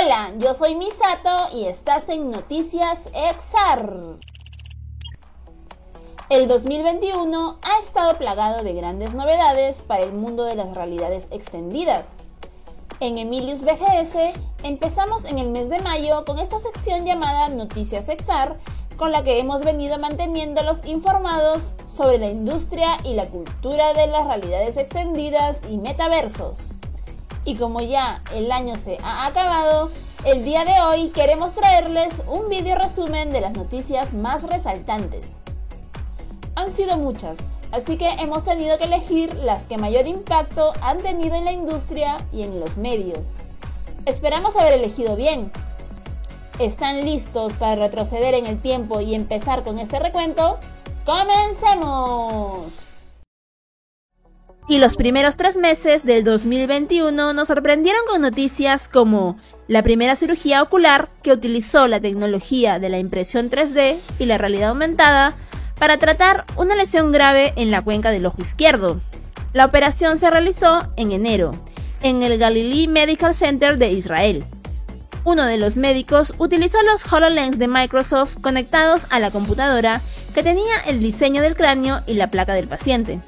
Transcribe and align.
Hola, 0.00 0.32
yo 0.38 0.54
soy 0.54 0.76
Misato 0.76 1.56
y 1.56 1.64
estás 1.64 2.08
en 2.08 2.30
Noticias 2.30 3.08
Exar. 3.14 3.90
El 6.28 6.46
2021 6.46 7.58
ha 7.62 7.80
estado 7.80 8.16
plagado 8.16 8.62
de 8.62 8.74
grandes 8.74 9.14
novedades 9.14 9.82
para 9.82 10.04
el 10.04 10.12
mundo 10.12 10.44
de 10.44 10.54
las 10.54 10.72
realidades 10.74 11.26
extendidas. 11.32 12.06
En 13.00 13.18
Emilius 13.18 13.62
BGS 13.62 14.38
empezamos 14.62 15.24
en 15.24 15.38
el 15.38 15.48
mes 15.48 15.68
de 15.68 15.80
mayo 15.80 16.24
con 16.24 16.38
esta 16.38 16.60
sección 16.60 17.04
llamada 17.04 17.48
Noticias 17.48 18.08
Exar, 18.08 18.54
con 18.96 19.10
la 19.10 19.24
que 19.24 19.40
hemos 19.40 19.64
venido 19.64 19.98
manteniéndolos 19.98 20.86
informados 20.86 21.74
sobre 21.88 22.18
la 22.18 22.30
industria 22.30 22.98
y 23.02 23.14
la 23.14 23.26
cultura 23.26 23.94
de 23.94 24.06
las 24.06 24.26
realidades 24.26 24.76
extendidas 24.76 25.58
y 25.68 25.78
metaversos. 25.78 26.77
Y 27.48 27.56
como 27.56 27.80
ya 27.80 28.22
el 28.34 28.52
año 28.52 28.76
se 28.76 28.98
ha 29.02 29.24
acabado, 29.24 29.90
el 30.26 30.44
día 30.44 30.66
de 30.66 30.82
hoy 30.82 31.08
queremos 31.08 31.54
traerles 31.54 32.22
un 32.26 32.50
video 32.50 32.76
resumen 32.76 33.30
de 33.30 33.40
las 33.40 33.52
noticias 33.52 34.12
más 34.12 34.42
resaltantes. 34.42 35.26
Han 36.56 36.76
sido 36.76 36.98
muchas, 36.98 37.38
así 37.72 37.96
que 37.96 38.06
hemos 38.20 38.44
tenido 38.44 38.76
que 38.76 38.84
elegir 38.84 39.32
las 39.32 39.64
que 39.64 39.78
mayor 39.78 40.06
impacto 40.06 40.74
han 40.82 40.98
tenido 40.98 41.36
en 41.36 41.46
la 41.46 41.52
industria 41.52 42.18
y 42.34 42.42
en 42.42 42.60
los 42.60 42.76
medios. 42.76 43.20
Esperamos 44.04 44.54
haber 44.54 44.74
elegido 44.74 45.16
bien. 45.16 45.50
¿Están 46.58 47.02
listos 47.02 47.54
para 47.54 47.76
retroceder 47.76 48.34
en 48.34 48.44
el 48.44 48.60
tiempo 48.60 49.00
y 49.00 49.14
empezar 49.14 49.64
con 49.64 49.78
este 49.78 49.98
recuento? 49.98 50.58
¡Comencemos! 51.06 52.87
Y 54.70 54.76
los 54.78 54.96
primeros 54.96 55.38
tres 55.38 55.56
meses 55.56 56.04
del 56.04 56.24
2021 56.24 57.32
nos 57.32 57.48
sorprendieron 57.48 58.02
con 58.06 58.20
noticias 58.20 58.90
como 58.90 59.38
la 59.66 59.82
primera 59.82 60.14
cirugía 60.14 60.62
ocular 60.62 61.08
que 61.22 61.32
utilizó 61.32 61.88
la 61.88 62.00
tecnología 62.00 62.78
de 62.78 62.90
la 62.90 62.98
impresión 62.98 63.48
3D 63.48 63.96
y 64.18 64.26
la 64.26 64.36
realidad 64.36 64.68
aumentada 64.68 65.32
para 65.78 65.96
tratar 65.96 66.44
una 66.56 66.76
lesión 66.76 67.12
grave 67.12 67.54
en 67.56 67.70
la 67.70 67.80
cuenca 67.80 68.10
del 68.10 68.26
ojo 68.26 68.42
izquierdo. 68.42 69.00
La 69.54 69.64
operación 69.64 70.18
se 70.18 70.30
realizó 70.30 70.86
en 70.96 71.12
enero, 71.12 71.54
en 72.02 72.22
el 72.22 72.36
Galilee 72.36 72.88
Medical 72.88 73.34
Center 73.34 73.78
de 73.78 73.92
Israel. 73.92 74.44
Uno 75.24 75.46
de 75.46 75.56
los 75.56 75.76
médicos 75.76 76.34
utilizó 76.36 76.76
los 76.82 77.10
HoloLens 77.10 77.58
de 77.58 77.68
Microsoft 77.68 78.36
conectados 78.42 79.06
a 79.08 79.18
la 79.18 79.30
computadora 79.30 80.02
que 80.34 80.42
tenía 80.42 80.78
el 80.86 81.00
diseño 81.00 81.40
del 81.40 81.56
cráneo 81.56 82.02
y 82.06 82.14
la 82.14 82.30
placa 82.30 82.52
del 82.52 82.68
paciente. 82.68 83.20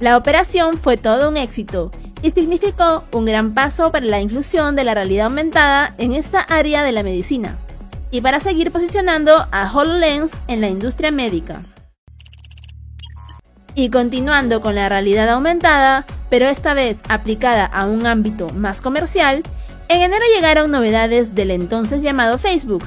La 0.00 0.16
operación 0.16 0.78
fue 0.78 0.96
todo 0.96 1.28
un 1.28 1.36
éxito 1.36 1.90
y 2.22 2.30
significó 2.30 3.04
un 3.12 3.24
gran 3.24 3.52
paso 3.52 3.90
para 3.90 4.06
la 4.06 4.20
inclusión 4.20 4.76
de 4.76 4.84
la 4.84 4.94
realidad 4.94 5.26
aumentada 5.26 5.94
en 5.98 6.12
esta 6.12 6.40
área 6.40 6.84
de 6.84 6.92
la 6.92 7.02
medicina 7.02 7.58
y 8.10 8.20
para 8.20 8.38
seguir 8.38 8.70
posicionando 8.70 9.46
a 9.50 9.72
HoloLens 9.72 10.32
en 10.46 10.60
la 10.60 10.68
industria 10.68 11.10
médica. 11.10 11.62
Y 13.74 13.90
continuando 13.90 14.60
con 14.60 14.76
la 14.76 14.88
realidad 14.88 15.28
aumentada, 15.28 16.06
pero 16.30 16.46
esta 16.46 16.74
vez 16.74 16.98
aplicada 17.08 17.64
a 17.66 17.86
un 17.86 18.06
ámbito 18.06 18.48
más 18.50 18.80
comercial, 18.80 19.42
en 19.88 20.02
enero 20.02 20.24
llegaron 20.34 20.70
novedades 20.70 21.34
del 21.34 21.50
entonces 21.50 22.02
llamado 22.02 22.38
Facebook, 22.38 22.84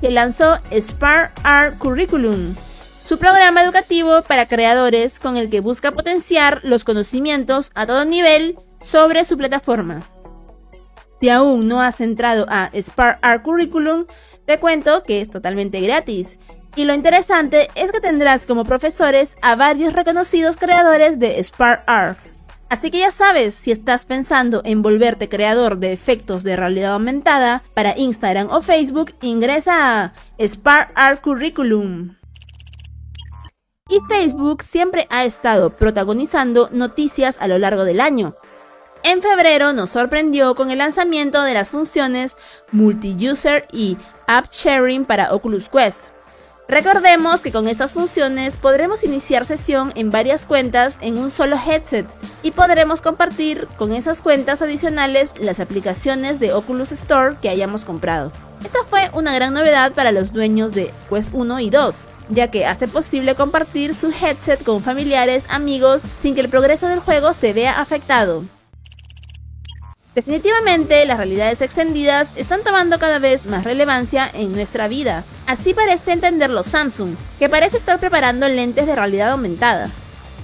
que 0.00 0.10
lanzó 0.10 0.58
Spark 0.72 1.32
Art 1.42 1.78
Curriculum, 1.78 2.54
su 3.02 3.18
programa 3.18 3.64
educativo 3.64 4.22
para 4.22 4.46
creadores 4.46 5.18
con 5.18 5.36
el 5.36 5.50
que 5.50 5.58
busca 5.58 5.90
potenciar 5.90 6.60
los 6.62 6.84
conocimientos 6.84 7.72
a 7.74 7.84
todo 7.84 8.04
nivel 8.04 8.54
sobre 8.78 9.24
su 9.24 9.36
plataforma. 9.36 10.02
Si 11.20 11.28
aún 11.28 11.66
no 11.66 11.82
has 11.82 12.00
entrado 12.00 12.46
a 12.48 12.70
Spark 12.72 13.18
Art 13.22 13.42
Curriculum, 13.42 14.06
te 14.46 14.58
cuento 14.58 15.02
que 15.02 15.20
es 15.20 15.28
totalmente 15.28 15.80
gratis. 15.80 16.38
Y 16.76 16.84
lo 16.84 16.94
interesante 16.94 17.68
es 17.74 17.90
que 17.90 18.00
tendrás 18.00 18.46
como 18.46 18.64
profesores 18.64 19.34
a 19.42 19.56
varios 19.56 19.94
reconocidos 19.94 20.56
creadores 20.56 21.18
de 21.18 21.42
Spark 21.42 21.82
Art. 21.86 22.18
Así 22.68 22.92
que 22.92 23.00
ya 23.00 23.10
sabes, 23.10 23.56
si 23.56 23.72
estás 23.72 24.06
pensando 24.06 24.62
en 24.64 24.80
volverte 24.80 25.28
creador 25.28 25.78
de 25.78 25.92
efectos 25.92 26.44
de 26.44 26.54
realidad 26.54 26.92
aumentada 26.92 27.62
para 27.74 27.98
Instagram 27.98 28.46
o 28.50 28.62
Facebook, 28.62 29.12
ingresa 29.22 30.04
a 30.04 30.12
Spark 30.38 30.92
Art 30.94 31.20
Curriculum 31.20 32.14
y 33.92 34.00
Facebook 34.08 34.62
siempre 34.62 35.06
ha 35.10 35.26
estado 35.26 35.68
protagonizando 35.68 36.70
noticias 36.72 37.36
a 37.40 37.46
lo 37.46 37.58
largo 37.58 37.84
del 37.84 38.00
año. 38.00 38.34
En 39.02 39.20
febrero 39.20 39.74
nos 39.74 39.90
sorprendió 39.90 40.54
con 40.54 40.70
el 40.70 40.78
lanzamiento 40.78 41.42
de 41.42 41.52
las 41.52 41.68
funciones 41.68 42.38
Multi-User 42.70 43.66
y 43.70 43.98
App 44.26 44.46
Sharing 44.50 45.04
para 45.04 45.34
Oculus 45.34 45.68
Quest. 45.68 46.06
Recordemos 46.68 47.42
que 47.42 47.52
con 47.52 47.68
estas 47.68 47.92
funciones 47.92 48.56
podremos 48.56 49.04
iniciar 49.04 49.44
sesión 49.44 49.92
en 49.94 50.10
varias 50.10 50.46
cuentas 50.46 50.96
en 51.02 51.18
un 51.18 51.30
solo 51.30 51.56
headset 51.56 52.06
y 52.42 52.52
podremos 52.52 53.02
compartir 53.02 53.68
con 53.76 53.92
esas 53.92 54.22
cuentas 54.22 54.62
adicionales 54.62 55.34
las 55.38 55.60
aplicaciones 55.60 56.40
de 56.40 56.54
Oculus 56.54 56.92
Store 56.92 57.36
que 57.42 57.50
hayamos 57.50 57.84
comprado. 57.84 58.32
Esta 58.64 58.78
fue 58.88 59.10
una 59.12 59.34
gran 59.34 59.52
novedad 59.52 59.92
para 59.92 60.12
los 60.12 60.32
dueños 60.32 60.72
de 60.72 60.90
Quest 61.10 61.34
1 61.34 61.60
y 61.60 61.68
2, 61.68 62.06
ya 62.28 62.50
que 62.50 62.66
hace 62.66 62.88
posible 62.88 63.34
compartir 63.34 63.94
su 63.94 64.10
headset 64.10 64.62
con 64.62 64.82
familiares, 64.82 65.44
amigos, 65.48 66.04
sin 66.20 66.34
que 66.34 66.40
el 66.40 66.48
progreso 66.48 66.88
del 66.88 67.00
juego 67.00 67.32
se 67.32 67.52
vea 67.52 67.80
afectado. 67.80 68.44
Definitivamente 70.14 71.06
las 71.06 71.16
realidades 71.16 71.62
extendidas 71.62 72.28
están 72.36 72.62
tomando 72.62 72.98
cada 72.98 73.18
vez 73.18 73.46
más 73.46 73.64
relevancia 73.64 74.30
en 74.34 74.52
nuestra 74.52 74.86
vida. 74.86 75.24
Así 75.46 75.72
parece 75.72 76.12
entenderlo 76.12 76.62
Samsung, 76.62 77.16
que 77.38 77.48
parece 77.48 77.78
estar 77.78 77.98
preparando 77.98 78.46
lentes 78.48 78.86
de 78.86 78.94
realidad 78.94 79.30
aumentada. 79.30 79.88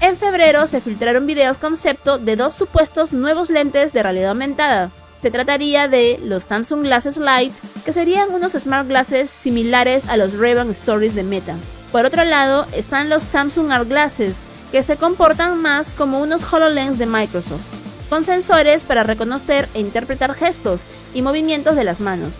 En 0.00 0.16
febrero 0.16 0.66
se 0.66 0.80
filtraron 0.80 1.26
videos 1.26 1.58
concepto 1.58 2.18
de 2.18 2.36
dos 2.36 2.54
supuestos 2.54 3.12
nuevos 3.12 3.50
lentes 3.50 3.92
de 3.92 4.02
realidad 4.02 4.30
aumentada. 4.30 4.90
Se 5.22 5.30
trataría 5.30 5.88
de 5.88 6.20
los 6.22 6.44
Samsung 6.44 6.82
Glasses 6.82 7.18
Lite, 7.18 7.54
que 7.84 7.92
serían 7.92 8.32
unos 8.32 8.52
smart 8.52 8.86
glasses 8.86 9.30
similares 9.30 10.06
a 10.06 10.16
los 10.16 10.38
Ray-Ban 10.38 10.70
Stories 10.70 11.14
de 11.14 11.24
Meta. 11.24 11.56
Por 11.90 12.04
otro 12.04 12.24
lado, 12.24 12.66
están 12.72 13.08
los 13.08 13.22
Samsung 13.24 13.72
Art 13.72 13.88
Glasses, 13.88 14.36
que 14.70 14.82
se 14.82 14.96
comportan 14.96 15.60
más 15.60 15.94
como 15.94 16.20
unos 16.20 16.52
HoloLens 16.52 16.98
de 16.98 17.06
Microsoft, 17.06 17.62
con 18.08 18.22
sensores 18.22 18.84
para 18.84 19.02
reconocer 19.02 19.68
e 19.74 19.80
interpretar 19.80 20.34
gestos 20.34 20.82
y 21.14 21.22
movimientos 21.22 21.74
de 21.74 21.84
las 21.84 22.00
manos. 22.00 22.36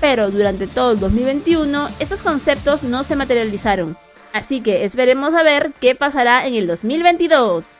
Pero 0.00 0.30
durante 0.30 0.66
todo 0.66 0.92
el 0.92 1.00
2021 1.00 1.90
estos 1.98 2.22
conceptos 2.22 2.82
no 2.82 3.04
se 3.04 3.16
materializaron, 3.16 3.96
así 4.32 4.60
que 4.60 4.84
esperemos 4.84 5.34
a 5.34 5.42
ver 5.42 5.72
qué 5.80 5.94
pasará 5.94 6.46
en 6.46 6.54
el 6.54 6.66
2022. 6.66 7.78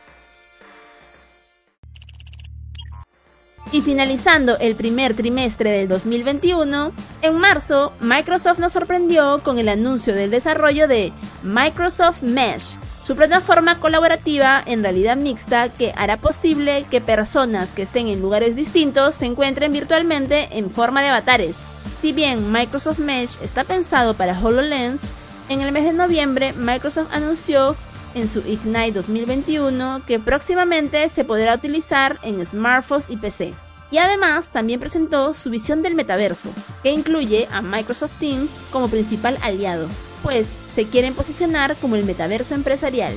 Y 3.72 3.80
finalizando 3.80 4.58
el 4.58 4.74
primer 4.76 5.14
trimestre 5.14 5.70
del 5.70 5.88
2021, 5.88 6.92
en 7.22 7.34
marzo, 7.38 7.94
Microsoft 8.00 8.58
nos 8.58 8.72
sorprendió 8.72 9.42
con 9.42 9.58
el 9.58 9.70
anuncio 9.70 10.14
del 10.14 10.30
desarrollo 10.30 10.86
de 10.86 11.10
Microsoft 11.42 12.22
Mesh, 12.22 12.76
su 13.02 13.16
plataforma 13.16 13.80
colaborativa 13.80 14.62
en 14.64 14.82
realidad 14.84 15.16
mixta 15.16 15.70
que 15.70 15.92
hará 15.96 16.18
posible 16.18 16.86
que 16.88 17.00
personas 17.00 17.70
que 17.70 17.82
estén 17.82 18.06
en 18.06 18.20
lugares 18.20 18.54
distintos 18.54 19.16
se 19.16 19.26
encuentren 19.26 19.72
virtualmente 19.72 20.48
en 20.52 20.70
forma 20.70 21.02
de 21.02 21.08
avatares. 21.08 21.56
Si 22.00 22.12
bien 22.12 22.52
Microsoft 22.52 23.00
Mesh 23.00 23.38
está 23.42 23.64
pensado 23.64 24.14
para 24.14 24.38
HoloLens, 24.38 25.02
en 25.48 25.62
el 25.62 25.72
mes 25.72 25.84
de 25.84 25.92
noviembre 25.92 26.52
Microsoft 26.52 27.08
anunció 27.12 27.74
en 28.14 28.28
su 28.28 28.40
Ignite 28.40 28.92
2021 28.92 30.02
que 30.06 30.18
próximamente 30.18 31.08
se 31.08 31.24
podrá 31.24 31.54
utilizar 31.54 32.18
en 32.22 32.44
smartphones 32.44 33.08
y 33.10 33.16
PC. 33.16 33.54
Y 33.90 33.98
además 33.98 34.48
también 34.48 34.80
presentó 34.80 35.34
su 35.34 35.50
visión 35.50 35.82
del 35.82 35.94
metaverso, 35.94 36.50
que 36.82 36.90
incluye 36.90 37.46
a 37.52 37.60
Microsoft 37.60 38.18
Teams 38.18 38.58
como 38.70 38.88
principal 38.88 39.38
aliado, 39.42 39.86
pues 40.22 40.48
se 40.74 40.86
quieren 40.86 41.14
posicionar 41.14 41.76
como 41.76 41.96
el 41.96 42.04
metaverso 42.04 42.54
empresarial. 42.54 43.14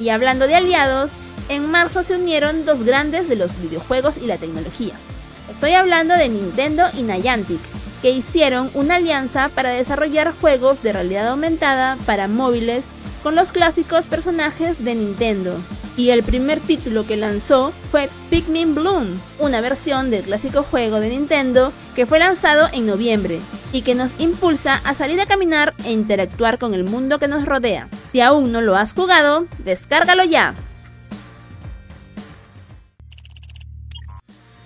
Y 0.00 0.08
hablando 0.08 0.46
de 0.46 0.56
aliados, 0.56 1.12
en 1.48 1.70
marzo 1.70 2.02
se 2.02 2.14
unieron 2.14 2.64
dos 2.64 2.82
grandes 2.82 3.28
de 3.28 3.36
los 3.36 3.60
videojuegos 3.60 4.18
y 4.18 4.26
la 4.26 4.38
tecnología. 4.38 4.94
Estoy 5.50 5.72
hablando 5.72 6.14
de 6.14 6.28
Nintendo 6.28 6.84
y 6.96 7.02
Niantic, 7.02 7.60
que 8.02 8.10
hicieron 8.10 8.70
una 8.74 8.96
alianza 8.96 9.50
para 9.54 9.70
desarrollar 9.70 10.32
juegos 10.40 10.82
de 10.82 10.92
realidad 10.92 11.28
aumentada 11.28 11.96
para 12.06 12.28
móviles 12.28 12.86
con 13.22 13.34
los 13.34 13.52
clásicos 13.52 14.06
personajes 14.06 14.82
de 14.82 14.94
Nintendo. 14.94 15.56
Y 15.96 16.10
el 16.10 16.22
primer 16.22 16.60
título 16.60 17.06
que 17.06 17.16
lanzó 17.16 17.72
fue 17.90 18.08
Pikmin 18.30 18.74
Bloom, 18.74 19.20
una 19.38 19.60
versión 19.60 20.10
del 20.10 20.22
clásico 20.22 20.62
juego 20.62 20.98
de 20.98 21.10
Nintendo 21.10 21.72
que 21.94 22.06
fue 22.06 22.18
lanzado 22.18 22.68
en 22.72 22.86
noviembre 22.86 23.40
y 23.72 23.82
que 23.82 23.94
nos 23.94 24.18
impulsa 24.18 24.80
a 24.84 24.94
salir 24.94 25.20
a 25.20 25.26
caminar 25.26 25.74
e 25.84 25.92
interactuar 25.92 26.58
con 26.58 26.72
el 26.72 26.84
mundo 26.84 27.18
que 27.18 27.28
nos 27.28 27.44
rodea. 27.44 27.88
Si 28.10 28.20
aún 28.20 28.50
no 28.50 28.62
lo 28.62 28.76
has 28.76 28.94
jugado, 28.94 29.46
descárgalo 29.62 30.24
ya. 30.24 30.54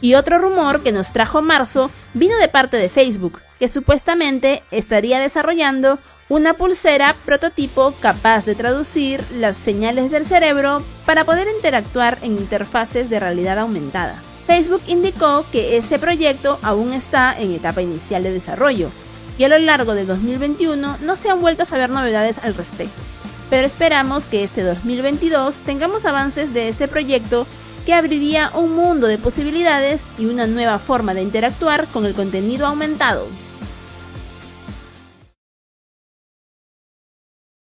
Y 0.05 0.17
otro 0.17 0.37
rumor 0.37 0.83
que 0.83 0.93
nos 0.93 1.13
trajo 1.13 1.41
marzo 1.41 1.91
vino 2.13 2.37
de 2.37 2.49
parte 2.49 2.77
de 2.77 2.91
Facebook, 2.91 3.41
que 3.59 3.69
supuestamente 3.69 4.63
estaría 4.71 5.19
desarrollando 5.19 5.99
una 6.29 6.53
pulsera 6.53 7.17
prototipo 7.25 7.95
capaz 8.01 8.45
de 8.45 8.55
traducir 8.55 9.25
las 9.33 9.57
señales 9.57 10.11
del 10.11 10.27
cerebro 10.27 10.83
para 11.07 11.25
poder 11.25 11.49
interactuar 11.57 12.19
en 12.21 12.33
interfaces 12.33 13.09
de 13.09 13.19
realidad 13.19 13.59
aumentada. 13.59 14.21
Facebook 14.47 14.83
indicó 14.89 15.47
que 15.51 15.79
ese 15.79 15.99
proyecto 15.99 16.59
aún 16.61 16.93
está 16.93 17.35
en 17.39 17.55
etapa 17.55 17.81
inicial 17.81 18.25
de 18.25 18.33
desarrollo 18.33 18.91
y 19.39 19.45
a 19.45 19.49
lo 19.49 19.57
largo 19.57 19.95
del 19.95 20.07
2021 20.07 20.99
no 21.01 21.17
se 21.17 21.31
han 21.31 21.41
vuelto 21.41 21.63
a 21.63 21.67
saber 21.67 21.89
novedades 21.89 22.37
al 22.43 22.55
respecto. 22.55 23.01
Pero 23.49 23.67
esperamos 23.67 24.27
que 24.27 24.45
este 24.45 24.65
2022 24.65 25.61
tengamos 25.61 26.05
avances 26.05 26.53
de 26.53 26.69
este 26.69 26.89
proyecto 26.89 27.47
que 27.85 27.95
abriría 27.95 28.51
un 28.55 28.75
mundo 28.75 29.07
de 29.07 29.19
posibilidades 29.19 30.05
y 30.19 30.27
una 30.27 30.47
nueva 30.47 30.79
forma 30.79 31.15
de 31.15 31.23
interactuar 31.23 31.87
con 31.89 32.07
el 32.07 32.15
contenido 32.15 32.67
aumentado. 32.67 33.27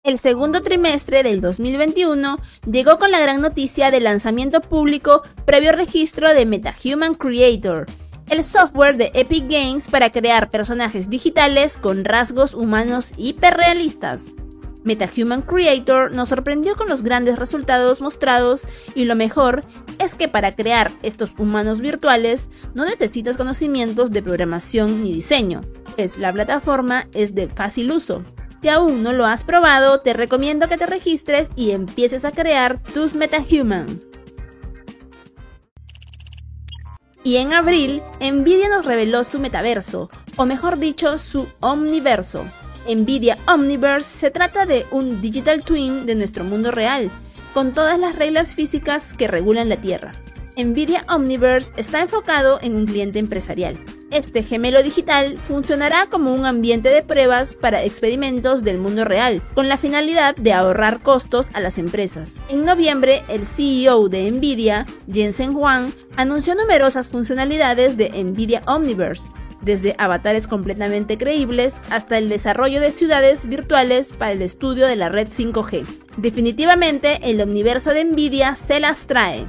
El 0.03 0.17
segundo 0.17 0.61
trimestre 0.61 1.21
del 1.21 1.41
2021 1.41 2.39
llegó 2.71 2.97
con 2.97 3.11
la 3.11 3.19
gran 3.19 3.41
noticia 3.41 3.91
del 3.91 4.05
lanzamiento 4.05 4.61
público 4.61 5.21
previo 5.45 5.73
registro 5.73 6.33
de 6.33 6.45
MetaHuman 6.45 7.13
Creator, 7.13 7.87
el 8.29 8.41
software 8.41 8.95
de 8.95 9.11
Epic 9.13 9.43
Games 9.49 9.89
para 9.89 10.09
crear 10.09 10.49
personajes 10.49 11.09
digitales 11.09 11.77
con 11.77 12.05
rasgos 12.05 12.53
humanos 12.53 13.11
hiperrealistas. 13.17 14.33
MetaHuman 14.87 15.41
Creator 15.41 16.15
nos 16.15 16.29
sorprendió 16.29 16.75
con 16.75 16.87
los 16.87 17.03
grandes 17.03 17.37
resultados 17.37 18.01
mostrados 18.01 18.63
y 18.95 19.03
lo 19.03 19.15
mejor 19.15 19.63
es 19.99 20.15
que 20.15 20.29
para 20.29 20.55
crear 20.55 20.91
estos 21.03 21.31
humanos 21.37 21.81
virtuales 21.81 22.49
no 22.73 22.85
necesitas 22.85 23.35
conocimientos 23.35 24.11
de 24.11 24.23
programación 24.23 25.03
ni 25.03 25.13
diseño, 25.13 25.61
pues 25.95 26.17
la 26.17 26.31
plataforma 26.31 27.07
es 27.13 27.35
de 27.35 27.49
fácil 27.49 27.91
uso. 27.91 28.23
Si 28.61 28.69
aún 28.69 29.03
no 29.03 29.11
lo 29.11 29.25
has 29.25 29.43
probado, 29.43 29.99
te 29.99 30.13
recomiendo 30.13 30.69
que 30.69 30.77
te 30.77 30.87
registres 30.87 31.51
y 31.55 31.71
empieces 31.71 32.23
a 32.23 32.31
crear 32.31 32.81
tus 32.81 33.13
MetaHuman. 33.13 33.99
Y 37.23 37.35
en 37.35 37.51
abril, 37.51 38.01
Nvidia 38.21 38.69
nos 38.69 38.85
reveló 38.85 39.25
su 39.25 39.37
metaverso, 39.37 40.09
o 40.37 40.45
mejor 40.45 40.79
dicho, 40.79 41.17
su 41.17 41.49
omniverso. 41.59 42.45
Nvidia 42.87 43.37
Omniverse 43.47 44.17
se 44.17 44.31
trata 44.31 44.65
de 44.65 44.85
un 44.91 45.21
digital 45.21 45.61
twin 45.61 46.05
de 46.05 46.15
nuestro 46.15 46.45
mundo 46.45 46.71
real, 46.71 47.11
con 47.53 47.73
todas 47.73 47.99
las 47.99 48.15
reglas 48.15 48.55
físicas 48.55 49.13
que 49.13 49.27
regulan 49.27 49.67
la 49.67 49.77
Tierra. 49.77 50.13
Nvidia 50.55 51.05
Omniverse 51.09 51.73
está 51.77 52.01
enfocado 52.01 52.59
en 52.63 52.75
un 52.75 52.85
cliente 52.85 53.19
empresarial. 53.19 53.77
Este 54.09 54.41
gemelo 54.41 54.81
digital 54.81 55.37
funcionará 55.37 56.07
como 56.09 56.33
un 56.33 56.45
ambiente 56.45 56.89
de 56.89 57.03
pruebas 57.03 57.55
para 57.55 57.83
experimentos 57.83 58.63
del 58.63 58.77
mundo 58.77 59.03
real, 59.03 59.41
con 59.53 59.67
la 59.67 59.77
finalidad 59.77 60.35
de 60.37 60.53
ahorrar 60.53 61.01
costos 61.01 61.49
a 61.53 61.59
las 61.59 61.77
empresas. 61.77 62.37
En 62.49 62.63
noviembre, 62.63 63.21
el 63.27 63.45
CEO 63.45 64.07
de 64.07 64.31
Nvidia, 64.31 64.85
Jensen 65.11 65.53
Huang, 65.55 65.91
anunció 66.15 66.55
numerosas 66.55 67.09
funcionalidades 67.09 67.97
de 67.97 68.09
Nvidia 68.23 68.61
Omniverse, 68.65 69.27
desde 69.61 69.95
avatares 69.97 70.47
completamente 70.47 71.17
creíbles 71.17 71.77
hasta 71.89 72.17
el 72.17 72.29
desarrollo 72.29 72.79
de 72.79 72.91
ciudades 72.91 73.47
virtuales 73.47 74.13
para 74.13 74.31
el 74.31 74.41
estudio 74.41 74.87
de 74.87 74.95
la 74.95 75.09
red 75.09 75.27
5G. 75.27 75.85
Definitivamente, 76.17 77.19
el 77.23 77.41
omniverso 77.41 77.93
de 77.93 78.05
Nvidia 78.05 78.55
se 78.55 78.79
las 78.79 79.07
trae. 79.07 79.45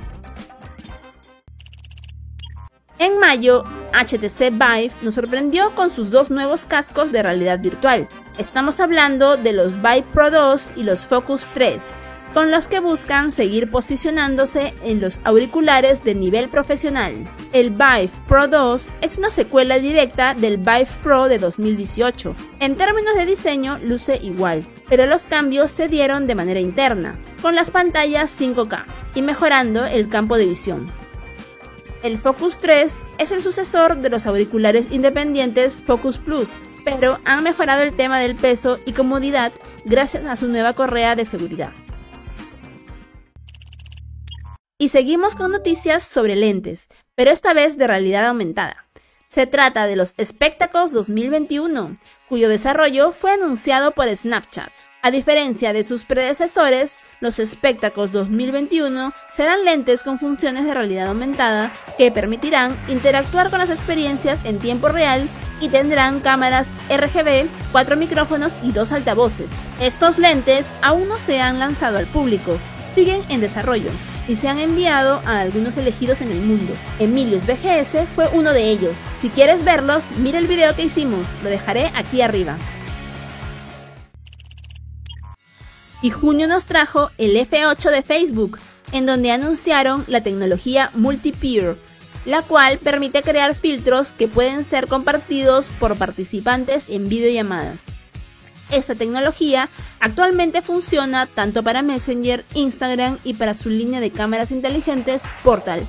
En 2.99 3.21
mayo, 3.21 3.65
HTC 3.93 4.51
Vive 4.51 4.91
nos 5.03 5.15
sorprendió 5.15 5.73
con 5.77 5.89
sus 5.89 6.11
dos 6.11 6.31
nuevos 6.31 6.67
cascos 6.67 7.13
de 7.13 7.23
realidad 7.23 7.61
virtual. 7.61 8.09
Estamos 8.39 8.81
hablando 8.81 9.37
de 9.37 9.53
los 9.53 9.77
Vive 9.77 10.05
Pro 10.13 10.33
2 10.33 10.73
y 10.75 10.83
los 10.83 11.07
Focus 11.07 11.49
3, 11.55 11.95
con 12.39 12.53
los 12.53 12.69
que 12.69 12.79
buscan 12.79 13.33
seguir 13.33 13.69
posicionándose 13.69 14.73
en 14.85 15.01
los 15.01 15.19
auriculares 15.25 16.05
de 16.05 16.15
nivel 16.15 16.49
profesional. 16.49 17.13
El 17.53 17.71
Vive 17.71 18.11
Pro 18.29 18.47
2 18.47 18.91
es 19.01 19.19
una 19.19 19.29
secuela 19.29 19.81
directa 19.81 20.35
del 20.35 20.57
Vive 20.57 20.87
Pro 21.03 21.29
de 21.29 21.39
2018. 21.41 22.37
En 22.61 22.77
términos 22.77 23.17
de 23.17 23.27
diseño 23.27 23.81
luce 23.83 24.21
igual, 24.23 24.65
pero 24.89 25.07
los 25.07 25.27
cambios 25.27 25.73
se 25.73 25.89
dieron 25.89 26.29
de 26.29 26.37
manera 26.37 26.61
interna, 26.61 27.17
con 27.43 27.57
las 27.57 27.73
pantallas 27.73 28.41
5K 28.41 28.85
y 29.17 29.23
mejorando 29.23 29.85
el 29.85 30.09
campo 30.09 30.37
de 30.37 30.47
visión. 30.47 30.89
El 32.05 32.19
Focus 32.19 32.59
3 32.59 32.99
es 33.19 33.33
el 33.33 33.43
sucesor 33.43 33.97
de 33.97 34.11
los 34.11 34.27
auriculares 34.27 34.93
independientes 34.93 35.75
Focus 35.75 36.19
Plus, 36.19 36.51
pero 36.85 37.19
han 37.25 37.43
mejorado 37.43 37.83
el 37.83 37.97
tema 37.97 38.21
del 38.21 38.37
peso 38.37 38.79
y 38.87 38.93
comodidad 38.93 39.51
gracias 39.85 40.25
a 40.25 40.37
su 40.37 40.47
nueva 40.47 40.75
correa 40.75 41.17
de 41.17 41.25
seguridad. 41.25 41.73
Y 44.79 44.89
seguimos 44.89 45.35
con 45.35 45.51
noticias 45.51 46.05
sobre 46.05 46.37
lentes, 46.37 46.87
pero 47.17 47.33
esta 47.33 47.53
vez 47.53 47.77
de 47.77 47.89
realidad 47.89 48.27
aumentada. 48.27 48.87
Se 49.27 49.47
trata 49.47 49.87
de 49.87 49.97
los 49.97 50.15
Spectacles 50.23 50.93
2021, 50.93 51.97
cuyo 52.29 52.49
desarrollo 52.49 53.11
fue 53.11 53.33
anunciado 53.33 53.91
por 53.91 54.09
Snapchat, 54.15 54.71
a 55.01 55.13
diferencia 55.13 55.73
de 55.73 55.85
sus 55.85 56.05
predecesores, 56.05 56.97
los 57.21 57.37
Spectacles 57.37 58.11
2021 58.11 59.13
serán 59.31 59.65
lentes 59.65 60.03
con 60.03 60.19
funciones 60.19 60.65
de 60.65 60.75
realidad 60.75 61.07
aumentada 61.07 61.73
que 61.97 62.11
permitirán 62.11 62.77
interactuar 62.89 63.51
con 63.51 63.61
las 63.61 63.71
experiencias 63.71 64.45
en 64.45 64.59
tiempo 64.59 64.89
real 64.89 65.29
y 65.61 65.69
tendrán 65.69 66.19
cámaras 66.19 66.73
RGB, 66.91 67.47
cuatro 67.71 67.97
micrófonos 67.97 68.57
y 68.65 68.73
dos 68.73 68.91
altavoces. 68.91 69.53
Estos 69.81 70.19
lentes 70.19 70.67
aún 70.83 71.09
no 71.09 71.17
se 71.17 71.41
han 71.41 71.61
lanzado 71.61 71.99
al 71.99 72.07
público, 72.07 72.59
siguen 72.99 73.23
en 73.29 73.41
desarrollo 73.41 73.91
y 74.27 74.35
se 74.35 74.49
han 74.49 74.59
enviado 74.59 75.23
a 75.25 75.39
algunos 75.41 75.77
elegidos 75.77 76.21
en 76.21 76.33
el 76.33 76.41
mundo. 76.41 76.75
Emilius 76.99 77.47
BGS 77.47 78.09
fue 78.09 78.29
uno 78.33 78.53
de 78.53 78.71
ellos. 78.71 78.97
Si 79.23 79.29
quieres 79.29 79.65
verlos, 79.65 80.11
mira 80.17 80.41
el 80.41 80.49
video 80.49 80.75
que 80.75 80.83
hicimos, 80.83 81.29
lo 81.45 81.49
dejaré 81.49 81.93
aquí 81.95 82.23
arriba. 82.23 82.59
y 86.01 86.11
junio 86.11 86.47
nos 86.47 86.67
trajo 86.67 87.11
el 87.19 87.37
F8 87.37 87.91
de 87.91 88.03
Facebook, 88.03 88.61
en 88.93 89.05
donde 89.05 89.33
anunciaron 89.33 90.05
la 90.07 90.21
tecnología 90.21 90.93
Multipeer, 90.95 91.77
la 92.25 92.43
cual 92.43 92.79
permite 92.79 93.23
crear 93.23 93.57
filtros 93.57 94.13
que 94.13 94.29
pueden 94.29 94.63
ser 94.63 94.87
compartidos 94.87 95.67
por 95.81 95.97
participantes 95.97 96.89
en 96.89 97.09
videollamadas. 97.09 97.98
Esta 98.71 98.95
tecnología 98.95 99.69
actualmente 100.01 100.63
funciona 100.63 101.27
tanto 101.27 101.63
para 101.63 101.83
Messenger, 101.83 102.45
Instagram 102.55 103.19
y 103.25 103.35
para 103.35 103.55
su 103.55 103.71
línea 103.71 104.01
de 104.01 104.11
cámaras 104.11 104.51
inteligentes 104.51 105.23
Portal. 105.43 105.87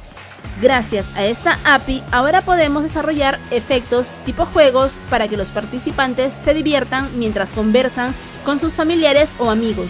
Gracias 0.62 1.08
a 1.16 1.26
esta 1.26 1.58
API 1.64 2.04
ahora 2.12 2.42
podemos 2.42 2.84
desarrollar 2.84 3.40
efectos 3.52 4.10
tipo 4.26 4.46
juegos 4.46 4.92
para 5.10 5.28
que 5.28 5.38
los 5.38 5.52
participantes 5.52 6.34
se 6.34 6.54
diviertan 6.54 7.10
mientras 7.18 7.52
conversan 7.52 8.14
con 8.44 8.60
sus 8.60 8.76
familiares 8.76 9.34
o 9.40 9.50
amigos. 9.50 9.90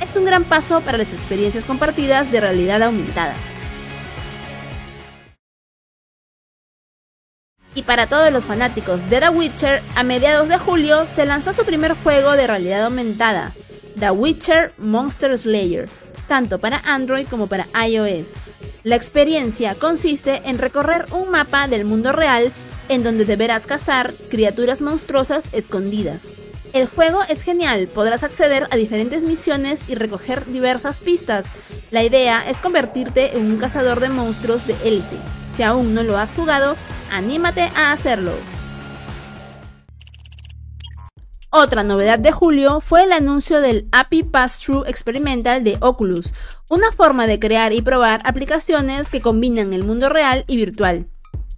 Es 0.00 0.16
un 0.16 0.24
gran 0.24 0.44
paso 0.44 0.80
para 0.80 0.98
las 0.98 1.12
experiencias 1.12 1.64
compartidas 1.64 2.30
de 2.30 2.40
realidad 2.40 2.82
aumentada. 2.82 3.34
Y 7.74 7.82
para 7.82 8.06
todos 8.06 8.30
los 8.32 8.46
fanáticos 8.46 9.08
de 9.10 9.20
The 9.20 9.30
Witcher, 9.30 9.82
a 9.96 10.04
mediados 10.04 10.48
de 10.48 10.58
julio 10.58 11.06
se 11.06 11.26
lanzó 11.26 11.52
su 11.52 11.64
primer 11.64 11.94
juego 11.94 12.32
de 12.32 12.46
realidad 12.46 12.84
aumentada, 12.84 13.52
The 13.98 14.10
Witcher 14.10 14.72
Monster 14.78 15.36
Slayer, 15.36 15.88
tanto 16.28 16.58
para 16.58 16.78
Android 16.84 17.26
como 17.28 17.48
para 17.48 17.66
iOS. 17.86 18.34
La 18.84 18.96
experiencia 18.96 19.74
consiste 19.74 20.42
en 20.44 20.58
recorrer 20.58 21.06
un 21.10 21.30
mapa 21.30 21.66
del 21.66 21.84
mundo 21.84 22.12
real 22.12 22.52
en 22.88 23.02
donde 23.02 23.24
deberás 23.24 23.66
cazar 23.66 24.12
criaturas 24.30 24.80
monstruosas 24.80 25.48
escondidas. 25.52 26.32
El 26.72 26.86
juego 26.86 27.20
es 27.28 27.42
genial, 27.42 27.86
podrás 27.86 28.24
acceder 28.24 28.66
a 28.70 28.76
diferentes 28.76 29.22
misiones 29.22 29.84
y 29.88 29.94
recoger 29.94 30.44
diversas 30.46 31.00
pistas. 31.00 31.46
La 31.90 32.02
idea 32.02 32.44
es 32.48 32.58
convertirte 32.58 33.36
en 33.36 33.46
un 33.46 33.58
cazador 33.58 34.00
de 34.00 34.08
monstruos 34.08 34.66
de 34.66 34.74
élite. 34.84 35.16
Si 35.56 35.62
aún 35.62 35.94
no 35.94 36.02
lo 36.02 36.18
has 36.18 36.34
jugado, 36.34 36.76
anímate 37.10 37.70
a 37.76 37.92
hacerlo. 37.92 38.32
Otra 41.50 41.84
novedad 41.84 42.18
de 42.18 42.32
julio 42.32 42.80
fue 42.80 43.04
el 43.04 43.12
anuncio 43.12 43.60
del 43.60 43.86
API 43.92 44.24
Pass-Through 44.24 44.88
Experimental 44.88 45.62
de 45.62 45.78
Oculus, 45.80 46.34
una 46.68 46.90
forma 46.90 47.28
de 47.28 47.38
crear 47.38 47.72
y 47.72 47.80
probar 47.80 48.20
aplicaciones 48.24 49.08
que 49.08 49.20
combinan 49.20 49.72
el 49.72 49.84
mundo 49.84 50.08
real 50.08 50.44
y 50.48 50.56
virtual. 50.56 51.06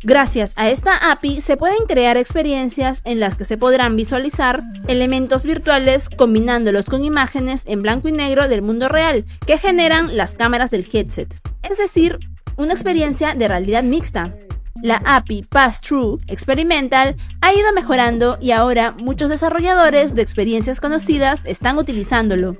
Gracias 0.02 0.52
a 0.56 0.68
esta 0.68 1.10
API 1.10 1.40
se 1.40 1.56
pueden 1.56 1.86
crear 1.88 2.18
experiencias 2.18 3.00
en 3.06 3.18
las 3.18 3.36
que 3.36 3.46
se 3.46 3.56
podrán 3.56 3.96
visualizar 3.96 4.60
elementos 4.86 5.44
virtuales 5.44 6.10
combinándolos 6.10 6.84
con 6.84 7.02
imágenes 7.02 7.64
en 7.66 7.80
blanco 7.80 8.08
y 8.08 8.12
negro 8.12 8.48
del 8.48 8.60
mundo 8.60 8.88
real 8.88 9.24
que 9.46 9.56
generan 9.56 10.14
las 10.14 10.34
cámaras 10.34 10.70
del 10.70 10.86
headset. 10.92 11.34
Es 11.62 11.78
decir, 11.78 12.18
una 12.56 12.72
experiencia 12.72 13.34
de 13.34 13.48
realidad 13.48 13.82
mixta. 13.82 14.34
La 14.82 15.02
API 15.04 15.42
Pass-Through 15.42 16.18
Experimental 16.28 17.16
ha 17.40 17.54
ido 17.54 17.72
mejorando 17.74 18.38
y 18.40 18.50
ahora 18.50 18.92
muchos 18.92 19.28
desarrolladores 19.28 20.14
de 20.14 20.22
experiencias 20.22 20.80
conocidas 20.80 21.42
están 21.44 21.78
utilizándolo. 21.78 22.56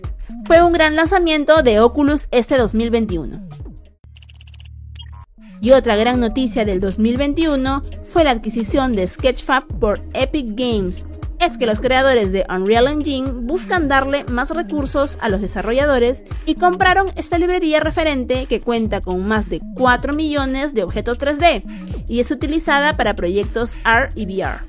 Fue 0.47 0.63
un 0.63 0.73
gran 0.73 0.97
lanzamiento 0.97 1.63
de 1.63 1.81
Oculus 1.81 2.29
este 2.31 2.57
2021. 2.57 3.47
Y 5.61 5.73
otra 5.73 5.97
gran 5.97 6.21
noticia 6.21 6.65
del 6.65 6.81
2021 6.81 7.83
fue 8.03 8.25
la 8.25 8.31
adquisición 8.31 8.95
de 8.95 9.07
Sketchfab 9.07 9.67
por 9.79 10.03
Epic 10.15 10.49
Games. 10.51 11.05
Es 11.39 11.59
que 11.59 11.67
los 11.67 11.81
creadores 11.81 12.33
de 12.33 12.47
Unreal 12.49 12.89
Engine 12.89 13.31
buscan 13.31 13.89
darle 13.89 14.25
más 14.25 14.51
recursos 14.51 15.19
a 15.21 15.29
los 15.29 15.41
desarrolladores 15.43 16.25
y 16.47 16.55
compraron 16.55 17.13
esta 17.17 17.39
librería 17.39 17.81
referente 17.81 18.47
que 18.47 18.61
cuenta 18.61 19.01
con 19.01 19.25
más 19.27 19.49
de 19.49 19.61
4 19.77 20.15
millones 20.15 20.73
de 20.73 20.83
objetos 20.83 21.19
3D 21.19 21.63
y 22.09 22.21
es 22.21 22.31
utilizada 22.31 22.97
para 22.97 23.15
proyectos 23.15 23.77
AR 23.85 24.09
y 24.15 24.25
VR. 24.25 24.65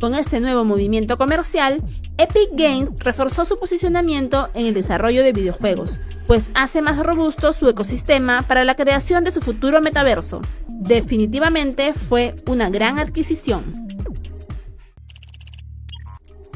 Con 0.00 0.14
este 0.14 0.40
nuevo 0.40 0.64
movimiento 0.64 1.16
comercial, 1.18 1.82
Epic 2.18 2.50
Games 2.52 2.90
reforzó 2.98 3.44
su 3.44 3.56
posicionamiento 3.56 4.48
en 4.54 4.66
el 4.66 4.74
desarrollo 4.74 5.22
de 5.22 5.32
videojuegos, 5.32 6.00
pues 6.26 6.50
hace 6.54 6.82
más 6.82 6.98
robusto 6.98 7.52
su 7.52 7.68
ecosistema 7.68 8.42
para 8.42 8.64
la 8.64 8.74
creación 8.74 9.22
de 9.24 9.30
su 9.30 9.40
futuro 9.40 9.80
metaverso. 9.80 10.40
Definitivamente 10.68 11.92
fue 11.92 12.34
una 12.46 12.68
gran 12.70 12.98
adquisición. 12.98 13.85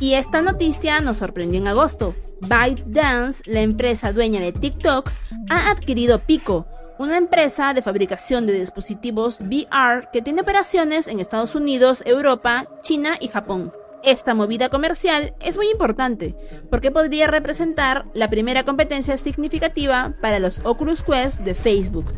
Y 0.00 0.14
esta 0.14 0.40
noticia 0.40 1.00
nos 1.00 1.18
sorprendió 1.18 1.60
en 1.60 1.68
agosto. 1.68 2.14
ByteDance, 2.40 3.42
la 3.44 3.60
empresa 3.60 4.14
dueña 4.14 4.40
de 4.40 4.52
TikTok, 4.52 5.10
ha 5.50 5.70
adquirido 5.70 6.20
Pico, 6.20 6.66
una 6.98 7.18
empresa 7.18 7.74
de 7.74 7.82
fabricación 7.82 8.46
de 8.46 8.58
dispositivos 8.58 9.40
VR 9.40 10.08
que 10.10 10.22
tiene 10.22 10.40
operaciones 10.40 11.06
en 11.06 11.20
Estados 11.20 11.54
Unidos, 11.54 12.02
Europa, 12.06 12.66
China 12.82 13.18
y 13.20 13.28
Japón. 13.28 13.72
Esta 14.02 14.34
movida 14.34 14.70
comercial 14.70 15.34
es 15.40 15.58
muy 15.58 15.68
importante 15.70 16.34
porque 16.70 16.90
podría 16.90 17.26
representar 17.26 18.06
la 18.14 18.30
primera 18.30 18.64
competencia 18.64 19.18
significativa 19.18 20.14
para 20.22 20.38
los 20.38 20.62
Oculus 20.64 21.02
Quest 21.02 21.40
de 21.40 21.54
Facebook. 21.54 22.14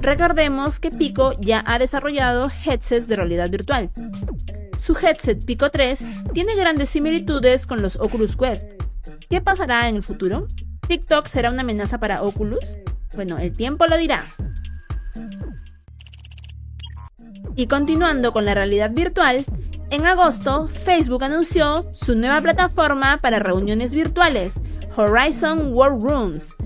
Recordemos 0.00 0.80
que 0.80 0.90
Pico 0.90 1.32
ya 1.38 1.62
ha 1.64 1.78
desarrollado 1.78 2.48
headsets 2.66 3.06
de 3.06 3.14
realidad 3.14 3.50
virtual. 3.50 3.90
Su 4.80 4.96
headset 4.96 5.44
Pico 5.44 5.70
3 5.70 6.06
tiene 6.32 6.56
grandes 6.56 6.88
similitudes 6.88 7.66
con 7.66 7.82
los 7.82 7.96
Oculus 7.96 8.34
Quest. 8.34 8.72
¿Qué 9.28 9.42
pasará 9.42 9.88
en 9.90 9.96
el 9.96 10.02
futuro? 10.02 10.46
¿TikTok 10.88 11.26
será 11.26 11.50
una 11.50 11.60
amenaza 11.60 12.00
para 12.00 12.22
Oculus? 12.22 12.78
Bueno, 13.14 13.38
el 13.38 13.52
tiempo 13.52 13.86
lo 13.86 13.98
dirá. 13.98 14.24
Y 17.56 17.66
continuando 17.66 18.32
con 18.32 18.46
la 18.46 18.54
realidad 18.54 18.90
virtual, 18.90 19.44
en 19.90 20.06
agosto, 20.06 20.66
Facebook 20.66 21.24
anunció 21.24 21.86
su 21.92 22.16
nueva 22.16 22.40
plataforma 22.40 23.18
para 23.20 23.38
reuniones 23.38 23.92
virtuales, 23.92 24.60
Horizon 24.96 25.74
Workrooms. 25.74 26.56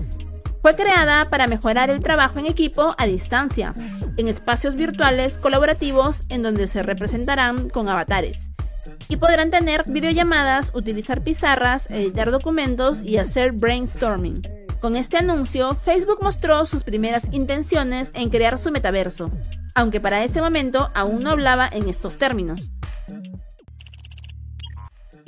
Fue 0.61 0.73
creada 0.75 1.29
para 1.29 1.47
mejorar 1.47 1.89
el 1.89 1.99
trabajo 1.99 2.39
en 2.39 2.45
equipo 2.45 2.95
a 2.97 3.05
distancia, 3.07 3.75
en 4.17 4.27
espacios 4.27 4.75
virtuales 4.75 5.37
colaborativos 5.37 6.21
en 6.29 6.43
donde 6.43 6.67
se 6.67 6.81
representarán 6.81 7.69
con 7.69 7.89
avatares. 7.89 8.49
Y 9.07 9.17
podrán 9.17 9.51
tener 9.51 9.83
videollamadas, 9.87 10.71
utilizar 10.73 11.23
pizarras, 11.23 11.89
editar 11.89 12.31
documentos 12.31 13.01
y 13.03 13.17
hacer 13.17 13.51
brainstorming. 13.51 14.41
Con 14.79 14.95
este 14.95 15.17
anuncio, 15.17 15.73
Facebook 15.75 16.19
mostró 16.21 16.65
sus 16.65 16.83
primeras 16.83 17.27
intenciones 17.31 18.11
en 18.13 18.29
crear 18.29 18.57
su 18.57 18.71
metaverso, 18.71 19.31
aunque 19.73 19.99
para 19.99 20.23
ese 20.23 20.41
momento 20.41 20.91
aún 20.93 21.23
no 21.23 21.31
hablaba 21.31 21.67
en 21.71 21.89
estos 21.89 22.17
términos. 22.17 22.71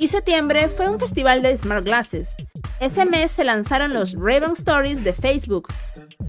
Y 0.00 0.06
septiembre 0.06 0.68
fue 0.68 0.88
un 0.88 1.00
festival 1.00 1.42
de 1.42 1.56
Smart 1.56 1.84
Glasses. 1.84 2.36
Ese 2.78 3.04
mes 3.04 3.32
se 3.32 3.42
lanzaron 3.42 3.92
los 3.92 4.14
Raven 4.14 4.52
Stories 4.52 5.02
de 5.02 5.12
Facebook, 5.12 5.72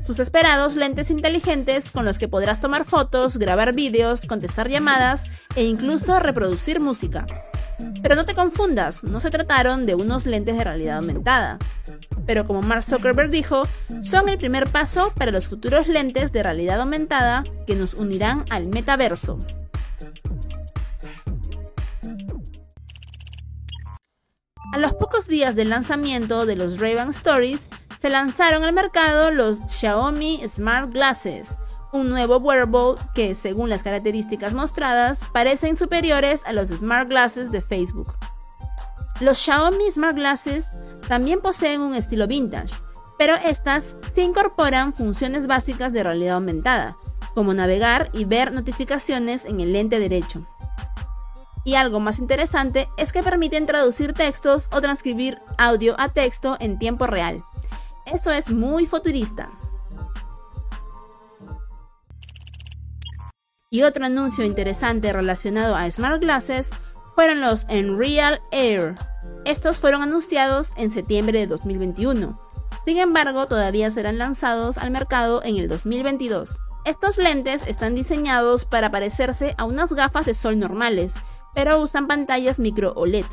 sus 0.06 0.20
esperados 0.20 0.76
lentes 0.76 1.10
inteligentes 1.10 1.92
con 1.92 2.06
los 2.06 2.18
que 2.18 2.28
podrás 2.28 2.60
tomar 2.60 2.86
fotos, 2.86 3.38
grabar 3.38 3.76
vídeos, 3.76 4.22
contestar 4.22 4.70
llamadas 4.70 5.26
e 5.56 5.64
incluso 5.64 6.20
reproducir 6.20 6.80
música. 6.80 7.28
Pero 8.02 8.16
no 8.16 8.26
te 8.26 8.36
confundas, 8.36 9.04
no 9.04 9.20
se 9.20 9.32
trataron 9.32 9.86
de 9.86 9.96
unos 9.96 10.26
lentes 10.26 10.58
de 10.58 10.64
realidad 10.64 10.98
aumentada. 10.98 11.58
Pero 12.26 12.46
como 12.46 12.62
Mark 12.62 12.84
Zuckerberg 12.84 13.30
dijo, 13.30 13.68
son 14.02 14.30
el 14.30 14.38
primer 14.38 14.70
paso 14.70 15.12
para 15.16 15.32
los 15.32 15.48
futuros 15.48 15.88
lentes 15.88 16.32
de 16.32 16.44
realidad 16.44 16.80
aumentada 16.80 17.44
que 17.66 17.76
nos 17.76 17.94
unirán 17.96 18.46
al 18.50 18.68
metaverso. 18.70 19.38
A 24.72 24.78
los 24.78 24.94
pocos 24.94 25.28
días 25.28 25.56
del 25.56 25.70
lanzamiento 25.70 26.46
de 26.46 26.56
los 26.56 26.80
ray 26.80 26.96
Stories, 27.10 27.70
se 28.00 28.10
lanzaron 28.10 28.64
al 28.64 28.72
mercado 28.72 29.30
los 29.30 29.60
Xiaomi 29.68 30.42
Smart 30.48 30.90
Glasses, 30.90 31.58
un 31.92 32.08
nuevo 32.08 32.38
wearable 32.38 32.96
que, 33.14 33.36
según 33.36 33.70
las 33.70 33.84
características 33.84 34.54
mostradas, 34.54 35.26
parecen 35.34 35.76
superiores 35.76 36.46
a 36.46 36.54
los 36.54 36.70
Smart 36.70 37.10
Glasses 37.10 37.52
de 37.52 37.62
Facebook. 37.62 38.16
Los 39.20 39.38
Xiaomi 39.40 39.92
Smart 39.92 40.16
Glasses 40.16 40.68
también 41.10 41.42
poseen 41.42 41.82
un 41.82 41.94
estilo 41.94 42.26
vintage, 42.26 42.74
pero 43.18 43.36
estas 43.36 43.98
se 44.16 44.22
incorporan 44.22 44.94
funciones 44.94 45.46
básicas 45.46 45.92
de 45.92 46.04
realidad 46.04 46.36
aumentada, 46.36 46.96
como 47.36 47.54
navegar 47.54 48.12
y 48.14 48.24
ver 48.24 48.54
notificaciones 48.54 49.44
en 49.44 49.60
el 49.60 49.74
lente 49.74 50.00
derecho. 50.00 50.48
Y 51.66 51.76
algo 51.76 52.00
más 52.00 52.20
interesante 52.20 52.88
es 52.96 53.12
que 53.12 53.24
permiten 53.24 53.66
traducir 53.66 54.14
textos 54.14 54.70
o 54.72 54.80
transcribir 54.80 55.42
audio 55.58 56.00
a 56.00 56.08
texto 56.08 56.56
en 56.62 56.80
tiempo 56.80 57.06
real. 57.06 57.44
Eso 58.12 58.32
es 58.32 58.52
muy 58.52 58.86
futurista. 58.86 59.52
Y 63.72 63.84
otro 63.84 64.06
anuncio 64.06 64.44
interesante 64.44 65.14
relacionado 65.14 65.76
a 65.76 65.90
Smart 65.92 66.20
Glasses 66.20 66.72
fueron 67.14 67.40
los 67.40 67.66
Enreal 67.70 68.42
Air. 68.52 68.96
Estos 69.46 69.78
fueron 69.78 70.02
anunciados 70.02 70.72
en 70.76 70.90
septiembre 70.90 71.40
de 71.40 71.48
2021. 71.48 72.40
Sin 72.86 72.98
embargo, 72.98 73.48
todavía 73.48 73.92
serán 73.92 74.18
lanzados 74.18 74.80
al 74.80 74.90
mercado 74.90 75.44
en 75.44 75.58
el 75.58 75.68
2022. 75.68 76.58
Estos 76.86 77.20
lentes 77.20 77.64
están 77.68 77.94
diseñados 77.94 78.66
para 78.66 78.90
parecerse 78.90 79.54
a 79.60 79.66
unas 79.66 79.94
gafas 79.94 80.26
de 80.26 80.34
sol 80.34 80.58
normales, 80.58 81.14
pero 81.54 81.80
usan 81.80 82.08
pantallas 82.08 82.60
micro 82.60 82.94
OLED, 82.96 83.26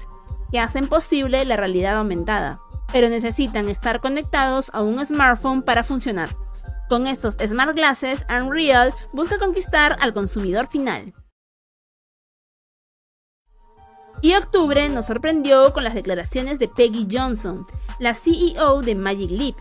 que 0.50 0.58
hacen 0.58 0.88
posible 0.88 1.44
la 1.46 1.56
realidad 1.56 1.96
aumentada, 1.96 2.60
pero 2.96 3.10
necesitan 3.10 3.68
estar 3.68 4.00
conectados 4.00 4.70
a 4.72 4.80
un 4.80 5.04
smartphone 5.04 5.60
para 5.60 5.84
funcionar. 5.84 6.34
Con 6.88 7.06
estos 7.06 7.34
Smart 7.46 7.76
Glasses, 7.76 8.24
Unreal 8.30 8.94
busca 9.12 9.36
conquistar 9.36 9.98
al 10.00 10.14
consumidor 10.14 10.66
final. 10.66 11.12
Y 14.22 14.32
octubre 14.32 14.88
nos 14.88 15.08
sorprendió 15.08 15.74
con 15.74 15.84
las 15.84 15.92
declaraciones 15.92 16.58
de 16.58 16.68
Peggy 16.68 17.06
Johnson, 17.12 17.66
la 17.98 18.14
CEO 18.14 18.80
de 18.80 18.94
Magic 18.94 19.30
Leap, 19.30 19.56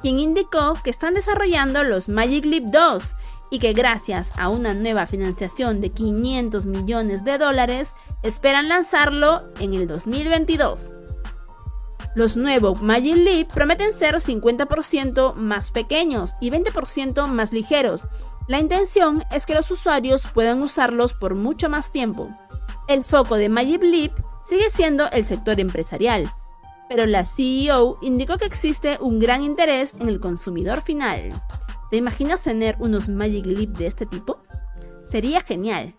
quien 0.00 0.18
indicó 0.18 0.74
que 0.82 0.90
están 0.90 1.14
desarrollando 1.14 1.84
los 1.84 2.08
Magic 2.08 2.44
Leap 2.44 2.64
2 2.64 3.14
y 3.52 3.60
que 3.60 3.74
gracias 3.74 4.32
a 4.36 4.48
una 4.48 4.74
nueva 4.74 5.06
financiación 5.06 5.80
de 5.80 5.90
500 5.90 6.66
millones 6.66 7.22
de 7.22 7.38
dólares 7.38 7.92
esperan 8.24 8.68
lanzarlo 8.68 9.44
en 9.60 9.74
el 9.74 9.86
2022. 9.86 11.01
Los 12.14 12.36
nuevos 12.36 12.82
Magic 12.82 13.16
Leap 13.16 13.52
prometen 13.52 13.92
ser 13.94 14.16
50% 14.16 15.34
más 15.34 15.70
pequeños 15.70 16.36
y 16.40 16.50
20% 16.50 17.26
más 17.26 17.52
ligeros. 17.52 18.06
La 18.48 18.60
intención 18.60 19.24
es 19.30 19.46
que 19.46 19.54
los 19.54 19.70
usuarios 19.70 20.26
puedan 20.26 20.60
usarlos 20.60 21.14
por 21.14 21.34
mucho 21.34 21.70
más 21.70 21.90
tiempo. 21.90 22.28
El 22.86 23.02
foco 23.04 23.36
de 23.36 23.48
Magic 23.48 23.82
Leap 23.82 24.12
sigue 24.46 24.68
siendo 24.70 25.10
el 25.10 25.24
sector 25.24 25.58
empresarial, 25.58 26.30
pero 26.88 27.06
la 27.06 27.24
CEO 27.24 27.98
indicó 28.02 28.36
que 28.36 28.44
existe 28.44 28.98
un 29.00 29.18
gran 29.18 29.42
interés 29.42 29.94
en 29.98 30.08
el 30.10 30.20
consumidor 30.20 30.82
final. 30.82 31.32
¿Te 31.90 31.96
imaginas 31.96 32.42
tener 32.42 32.76
unos 32.78 33.08
Magic 33.08 33.46
Leap 33.46 33.70
de 33.78 33.86
este 33.86 34.04
tipo? 34.04 34.42
Sería 35.08 35.40
genial. 35.40 35.94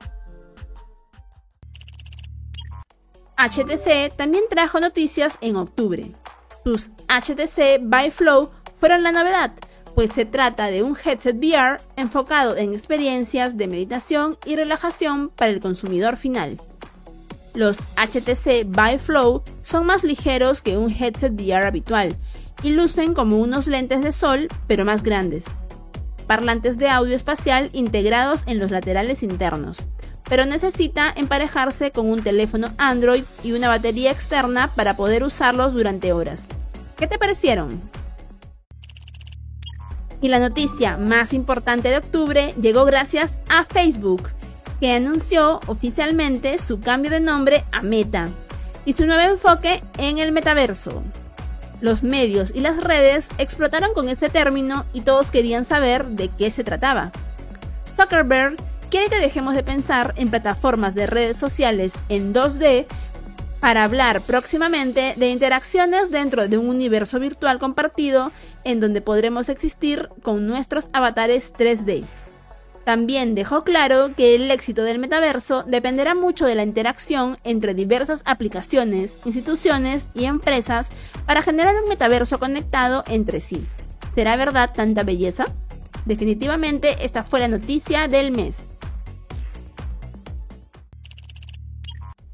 HTC 3.38 4.16
también 4.16 4.44
trajo 4.50 4.80
noticias 4.80 5.38
en 5.42 5.56
octubre. 5.56 6.12
Sus 6.64 6.92
HTC 7.08 7.80
By 7.82 8.12
Flow 8.12 8.52
fueron 8.76 9.04
la 9.04 9.12
novedad, 9.12 9.52
pues 9.96 10.14
se 10.14 10.26
trata 10.26 10.68
de 10.68 10.84
un 10.84 10.96
headset 10.96 11.36
VR 11.36 11.82
enfocado 11.96 12.56
en 12.58 12.74
experiencias 12.74 13.58
de 13.58 13.68
meditación 13.68 14.38
y 14.46 14.56
relajación 14.56 15.30
para 15.30 15.52
el 15.52 15.60
consumidor 15.60 16.18
final. 16.18 16.60
Los 17.54 17.78
HTC 17.98 18.66
By 18.68 19.00
Flow 19.00 19.44
son 19.64 19.86
más 19.86 20.04
ligeros 20.04 20.62
que 20.62 20.78
un 20.78 20.90
headset 20.92 21.34
VR 21.34 21.68
habitual 21.68 22.16
y 22.64 22.70
lucen 22.70 23.14
como 23.14 23.38
unos 23.38 23.68
lentes 23.68 24.04
de 24.04 24.12
sol 24.12 24.48
pero 24.68 24.86
más 24.86 25.04
grandes 25.04 25.46
parlantes 26.24 26.78
de 26.78 26.90
audio 26.90 27.16
espacial 27.16 27.70
integrados 27.74 28.44
en 28.48 28.58
los 28.60 28.72
laterales 28.72 29.24
internos. 29.24 29.78
Pero 30.30 30.46
necesita 30.46 31.14
emparejarse 31.16 31.92
con 31.92 32.10
un 32.10 32.24
teléfono 32.24 32.74
Android 32.78 33.24
y 33.44 33.54
una 33.54 33.68
batería 33.68 34.12
externa 34.12 34.70
para 34.76 34.96
poder 34.96 35.24
usarlos 35.24 35.74
durante 35.74 36.14
horas. 36.14 36.48
¿Qué 36.98 37.08
te 37.08 37.18
parecieron? 37.18 37.82
Y 40.22 40.30
la 40.30 40.40
noticia 40.40 40.98
más 40.98 41.34
importante 41.34 41.90
de 41.90 41.98
octubre 41.98 42.54
llegó 42.62 42.86
gracias 42.86 43.40
a 43.50 43.66
Facebook, 43.66 44.30
que 44.80 44.94
anunció 44.94 45.60
oficialmente 45.68 46.58
su 46.58 46.80
cambio 46.80 47.12
de 47.12 47.20
nombre 47.20 47.66
a 47.72 47.82
Meta 47.82 48.30
y 48.86 48.94
su 48.94 49.06
nuevo 49.06 49.34
enfoque 49.34 49.84
en 49.98 50.20
el 50.20 50.32
metaverso. 50.32 51.04
Los 51.82 52.04
medios 52.04 52.54
y 52.56 52.62
las 52.62 52.82
redes 52.82 53.30
explotaron 53.38 53.94
con 53.94 54.08
este 54.08 54.30
término 54.30 54.86
y 54.94 55.02
todos 55.02 55.32
querían 55.32 55.66
saber 55.66 56.06
de 56.06 56.30
qué 56.30 56.50
se 56.52 56.64
trataba. 56.64 57.12
Zuckerberg 57.94 58.56
quiere 58.94 59.10
que 59.10 59.20
dejemos 59.20 59.56
de 59.56 59.64
pensar 59.64 60.14
en 60.18 60.30
plataformas 60.30 60.94
de 60.94 61.08
redes 61.08 61.36
sociales 61.36 61.94
en 62.10 62.32
2D 62.32 62.86
para 63.60 63.86
hablar 63.86 64.22
próximamente 64.22 65.16
de 65.18 65.32
interacciones 65.32 66.12
dentro 66.12 66.48
de 66.48 66.60
un 66.60 66.70
universo 66.70 67.20
virtual 67.20 67.58
compartido 67.58 68.32
en 68.64 68.80
donde 68.80 69.02
podremos 69.02 69.50
existir 69.50 70.10
con 70.22 70.46
nuestros 70.46 70.92
avatares 70.94 71.56
3D. 71.56 72.04
También 72.86 73.34
dejó 73.34 73.64
claro 73.64 74.12
que 74.16 74.36
el 74.36 74.52
éxito 74.52 74.84
del 74.84 75.00
metaverso 75.00 75.64
dependerá 75.64 76.14
mucho 76.14 76.46
de 76.46 76.54
la 76.54 76.62
interacción 76.62 77.40
entre 77.44 77.74
diversas 77.74 78.22
aplicaciones, 78.26 79.18
instituciones 79.26 80.10
y 80.14 80.26
empresas 80.26 80.92
para 81.26 81.42
generar 81.42 81.74
un 81.82 81.90
metaverso 81.90 82.38
conectado 82.38 83.04
entre 83.08 83.40
sí. 83.40 83.66
¿Será 84.14 84.36
verdad 84.36 84.70
tanta 84.72 85.02
belleza? 85.02 85.46
Definitivamente 86.06 86.98
esta 87.04 87.24
fue 87.24 87.40
la 87.40 87.48
noticia 87.48 88.08
del 88.08 88.32
mes. 88.32 88.73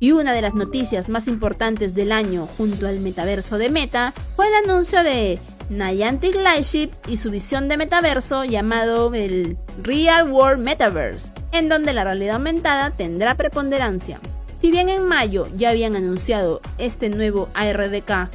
Y 0.02 0.14
una 0.14 0.34
de 0.34 0.42
las 0.42 0.54
noticias 0.54 1.10
más 1.10 1.28
importantes 1.28 1.94
del 1.94 2.14
año 2.14 2.48
junto 2.58 2.88
al 2.88 3.02
metaverso 3.02 3.58
de 3.58 3.70
Meta 3.70 4.14
fue 4.36 4.48
el 4.48 4.70
anuncio 4.70 5.04
de 5.04 5.40
Niantic 5.70 6.36
Lightship 6.36 6.90
y 7.06 7.18
su 7.18 7.30
visión 7.30 7.68
de 7.68 7.76
metaverso 7.76 8.46
llamado 8.46 9.14
el 9.14 9.58
Real 9.84 10.32
World 10.32 10.64
Metaverse, 10.64 11.34
en 11.52 11.68
donde 11.68 11.92
la 11.92 12.06
realidad 12.06 12.36
aumentada 12.36 12.92
tendrá 12.92 13.36
preponderancia. 13.36 14.22
Si 14.62 14.72
bien 14.72 14.88
en 14.88 15.06
mayo 15.06 15.48
ya 15.58 15.72
habían 15.72 15.98
anunciado 15.98 16.62
este 16.78 17.10
nuevo 17.10 17.50
ARDK 17.54 18.30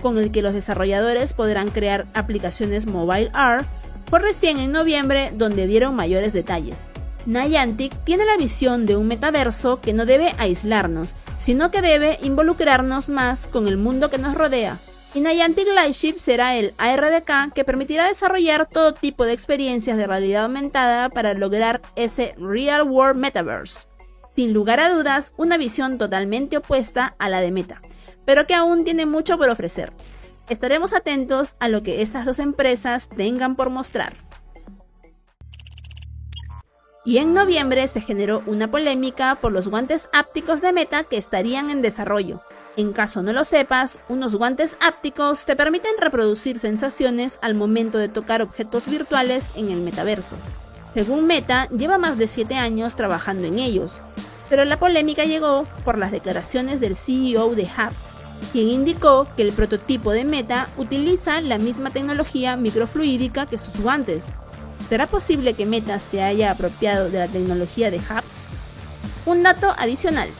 con 0.00 0.18
el 0.18 0.30
que 0.30 0.42
los 0.42 0.54
desarrolladores 0.54 1.32
podrán 1.32 1.70
crear 1.70 2.06
aplicaciones 2.14 2.86
mobile 2.86 3.30
art, 3.32 3.66
fue 4.08 4.20
recién 4.20 4.58
en 4.58 4.70
noviembre 4.70 5.32
donde 5.34 5.66
dieron 5.66 5.96
mayores 5.96 6.32
detalles. 6.32 6.88
Niantic 7.28 7.94
tiene 8.04 8.24
la 8.24 8.38
visión 8.38 8.86
de 8.86 8.96
un 8.96 9.06
metaverso 9.06 9.82
que 9.82 9.92
no 9.92 10.06
debe 10.06 10.34
aislarnos, 10.38 11.14
sino 11.36 11.70
que 11.70 11.82
debe 11.82 12.18
involucrarnos 12.22 13.10
más 13.10 13.46
con 13.46 13.68
el 13.68 13.76
mundo 13.76 14.08
que 14.08 14.16
nos 14.16 14.34
rodea. 14.34 14.78
Y 15.12 15.20
Niantic 15.20 15.68
Lightship 15.74 16.14
será 16.16 16.56
el 16.56 16.72
ARDK 16.78 17.52
que 17.52 17.64
permitirá 17.64 18.06
desarrollar 18.06 18.66
todo 18.66 18.94
tipo 18.94 19.26
de 19.26 19.34
experiencias 19.34 19.98
de 19.98 20.06
realidad 20.06 20.44
aumentada 20.44 21.10
para 21.10 21.34
lograr 21.34 21.82
ese 21.96 22.32
Real 22.38 22.88
World 22.88 23.20
Metaverse. 23.20 23.86
Sin 24.34 24.54
lugar 24.54 24.80
a 24.80 24.88
dudas, 24.88 25.34
una 25.36 25.58
visión 25.58 25.98
totalmente 25.98 26.56
opuesta 26.56 27.14
a 27.18 27.28
la 27.28 27.42
de 27.42 27.52
Meta, 27.52 27.82
pero 28.24 28.46
que 28.46 28.54
aún 28.54 28.84
tiene 28.84 29.04
mucho 29.04 29.36
por 29.36 29.50
ofrecer. 29.50 29.92
Estaremos 30.48 30.94
atentos 30.94 31.56
a 31.60 31.68
lo 31.68 31.82
que 31.82 32.00
estas 32.00 32.24
dos 32.24 32.38
empresas 32.38 33.10
tengan 33.10 33.54
por 33.54 33.68
mostrar. 33.68 34.14
Y 37.08 37.16
en 37.16 37.32
noviembre 37.32 37.86
se 37.86 38.02
generó 38.02 38.42
una 38.44 38.70
polémica 38.70 39.36
por 39.36 39.50
los 39.50 39.68
guantes 39.68 40.10
ápticos 40.12 40.60
de 40.60 40.74
Meta 40.74 41.04
que 41.04 41.16
estarían 41.16 41.70
en 41.70 41.80
desarrollo. 41.80 42.42
En 42.76 42.92
caso 42.92 43.22
no 43.22 43.32
lo 43.32 43.46
sepas, 43.46 43.98
unos 44.10 44.36
guantes 44.36 44.76
ápticos 44.78 45.46
te 45.46 45.56
permiten 45.56 45.92
reproducir 45.98 46.58
sensaciones 46.58 47.38
al 47.40 47.54
momento 47.54 47.96
de 47.96 48.10
tocar 48.10 48.42
objetos 48.42 48.84
virtuales 48.84 49.48
en 49.56 49.70
el 49.70 49.80
metaverso. 49.80 50.36
Según 50.92 51.26
Meta, 51.26 51.66
lleva 51.70 51.96
más 51.96 52.18
de 52.18 52.26
7 52.26 52.56
años 52.56 52.94
trabajando 52.94 53.44
en 53.44 53.58
ellos, 53.58 54.02
pero 54.50 54.66
la 54.66 54.78
polémica 54.78 55.24
llegó 55.24 55.64
por 55.86 55.96
las 55.96 56.12
declaraciones 56.12 56.78
del 56.78 56.94
CEO 56.94 57.54
de 57.54 57.62
Hubs, 57.62 58.18
quien 58.52 58.68
indicó 58.68 59.26
que 59.34 59.44
el 59.44 59.52
prototipo 59.52 60.12
de 60.12 60.26
Meta 60.26 60.68
utiliza 60.76 61.40
la 61.40 61.56
misma 61.56 61.88
tecnología 61.88 62.56
microfluídica 62.56 63.46
que 63.46 63.56
sus 63.56 63.80
guantes, 63.80 64.26
¿Será 64.88 65.06
posible 65.06 65.54
que 65.54 65.66
Meta 65.66 65.98
se 65.98 66.22
haya 66.22 66.50
apropiado 66.50 67.10
de 67.10 67.18
la 67.18 67.28
tecnología 67.28 67.90
de 67.90 67.98
Hubs? 67.98 68.48
Un 69.26 69.42
dato 69.42 69.74
adicional. 69.78 70.30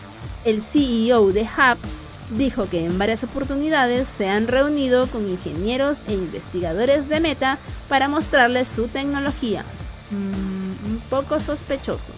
El 0.45 0.63
CEO 0.63 1.33
de 1.33 1.43
Hubs 1.43 2.03
dijo 2.31 2.69
que 2.69 2.85
en 2.85 2.99
varias 2.99 3.25
oportunidades 3.25 4.09
se 4.09 4.29
han 4.29 4.49
reunido 4.49 5.07
con 5.09 5.29
ingenieros 5.29 6.05
e 6.09 6.13
investigadores 6.13 7.09
de 7.09 7.21
Meta 7.21 7.59
para 7.89 8.09
mostrarles 8.09 8.69
su 8.69 8.89
tecnología. 8.89 9.65
Mm, 10.11 10.87
un 10.87 11.03
poco 11.11 11.41
sospechoso. 11.41 12.13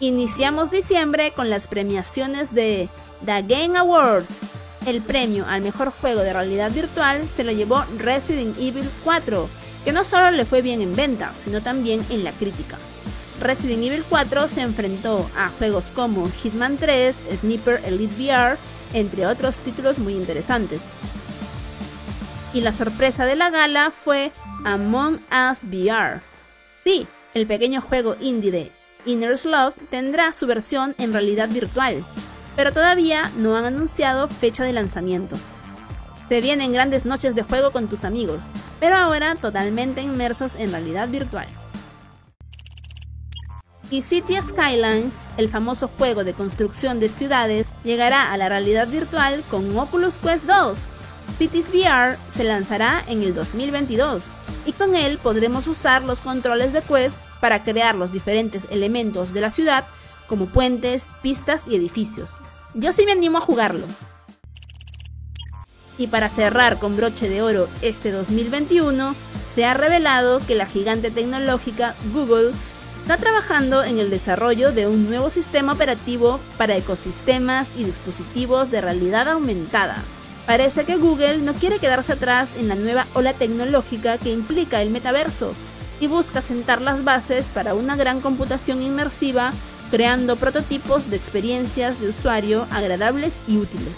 Iniciamos 0.00 0.70
diciembre 0.70 1.32
con 1.34 1.48
las 1.48 1.68
premiaciones 1.68 2.54
de 2.54 2.90
The 3.24 3.42
Game 3.42 3.78
Awards, 3.78 4.40
el 4.86 5.02
premio 5.02 5.44
al 5.46 5.60
mejor 5.60 5.90
juego 5.90 6.22
de 6.22 6.32
realidad 6.32 6.70
virtual 6.70 7.28
se 7.36 7.44
lo 7.44 7.52
llevó 7.52 7.84
Resident 7.98 8.56
Evil 8.58 8.88
4, 9.04 9.48
que 9.84 9.92
no 9.92 10.04
solo 10.04 10.30
le 10.30 10.44
fue 10.44 10.62
bien 10.62 10.80
en 10.80 10.94
ventas, 10.96 11.36
sino 11.36 11.60
también 11.60 12.06
en 12.08 12.24
la 12.24 12.32
crítica. 12.32 12.78
Resident 13.40 13.82
Evil 13.82 14.04
4 14.08 14.48
se 14.48 14.62
enfrentó 14.62 15.28
a 15.36 15.48
juegos 15.48 15.92
como 15.94 16.30
Hitman 16.30 16.78
3, 16.78 17.16
Sniper 17.40 17.82
Elite 17.84 18.14
VR, 18.14 18.56
entre 18.94 19.26
otros 19.26 19.58
títulos 19.58 19.98
muy 19.98 20.14
interesantes. 20.14 20.80
Y 22.54 22.60
la 22.60 22.72
sorpresa 22.72 23.26
de 23.26 23.36
la 23.36 23.50
gala 23.50 23.90
fue 23.90 24.30
Among 24.64 25.16
Us 25.30 25.64
VR. 25.64 26.20
Sí, 26.84 27.06
el 27.34 27.46
pequeño 27.46 27.80
juego 27.80 28.16
indie 28.20 28.52
de 28.52 28.72
Inner 29.04 29.36
Love 29.44 29.74
tendrá 29.90 30.32
su 30.32 30.46
versión 30.46 30.94
en 30.98 31.12
realidad 31.12 31.48
virtual, 31.48 32.04
pero 32.56 32.72
todavía 32.72 33.30
no 33.36 33.56
han 33.56 33.66
anunciado 33.66 34.26
fecha 34.26 34.64
de 34.64 34.72
lanzamiento. 34.72 35.36
Se 36.28 36.40
vienen 36.40 36.72
grandes 36.72 37.04
noches 37.04 37.36
de 37.36 37.44
juego 37.44 37.70
con 37.70 37.86
tus 37.86 38.02
amigos, 38.02 38.46
pero 38.80 38.96
ahora 38.96 39.36
totalmente 39.36 40.02
inmersos 40.02 40.56
en 40.56 40.72
realidad 40.72 41.08
virtual. 41.08 41.46
Y 43.88 44.02
City 44.02 44.34
Skylines, 44.42 45.14
el 45.36 45.48
famoso 45.48 45.86
juego 45.86 46.24
de 46.24 46.32
construcción 46.32 46.98
de 46.98 47.08
ciudades, 47.08 47.66
llegará 47.84 48.32
a 48.32 48.36
la 48.36 48.48
realidad 48.48 48.88
virtual 48.88 49.44
con 49.48 49.78
Oculus 49.78 50.18
Quest 50.18 50.44
2. 50.46 50.78
Cities 51.38 51.68
VR 51.68 52.16
se 52.28 52.42
lanzará 52.42 53.04
en 53.06 53.22
el 53.22 53.34
2022 53.34 54.24
y 54.64 54.72
con 54.72 54.96
él 54.96 55.18
podremos 55.18 55.68
usar 55.68 56.02
los 56.02 56.20
controles 56.20 56.72
de 56.72 56.82
Quest 56.82 57.24
para 57.40 57.62
crear 57.62 57.94
los 57.94 58.10
diferentes 58.10 58.66
elementos 58.70 59.32
de 59.32 59.40
la 59.40 59.50
ciudad 59.50 59.84
como 60.26 60.46
puentes, 60.46 61.12
pistas 61.22 61.62
y 61.68 61.76
edificios. 61.76 62.40
Yo 62.74 62.92
sí 62.92 63.06
me 63.06 63.12
animo 63.12 63.38
a 63.38 63.42
jugarlo. 63.42 63.86
Y 65.98 66.08
para 66.08 66.28
cerrar 66.28 66.78
con 66.78 66.96
broche 66.96 67.28
de 67.28 67.42
oro 67.42 67.68
este 67.80 68.10
2021, 68.12 69.14
se 69.54 69.64
ha 69.64 69.74
revelado 69.74 70.40
que 70.46 70.54
la 70.54 70.66
gigante 70.66 71.10
tecnológica 71.10 71.94
Google 72.12 72.52
está 73.00 73.16
trabajando 73.16 73.84
en 73.84 73.98
el 73.98 74.10
desarrollo 74.10 74.72
de 74.72 74.86
un 74.86 75.06
nuevo 75.06 75.30
sistema 75.30 75.72
operativo 75.72 76.40
para 76.58 76.76
ecosistemas 76.76 77.70
y 77.78 77.84
dispositivos 77.84 78.70
de 78.70 78.80
realidad 78.80 79.28
aumentada. 79.28 80.02
Parece 80.44 80.84
que 80.84 80.96
Google 80.96 81.38
no 81.38 81.54
quiere 81.54 81.78
quedarse 81.78 82.12
atrás 82.12 82.52
en 82.58 82.68
la 82.68 82.74
nueva 82.74 83.06
ola 83.14 83.32
tecnológica 83.32 84.18
que 84.18 84.30
implica 84.30 84.82
el 84.82 84.90
metaverso 84.90 85.54
y 86.00 86.08
busca 86.08 86.42
sentar 86.42 86.82
las 86.82 87.04
bases 87.04 87.48
para 87.48 87.74
una 87.74 87.96
gran 87.96 88.20
computación 88.20 88.82
inmersiva 88.82 89.52
creando 89.90 90.36
prototipos 90.36 91.10
de 91.10 91.16
experiencias 91.16 92.00
de 92.00 92.08
usuario 92.08 92.66
agradables 92.70 93.36
y 93.46 93.58
útiles. 93.58 93.96